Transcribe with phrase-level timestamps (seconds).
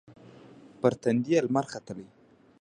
[0.79, 2.07] پر تندې یې لمر ختلي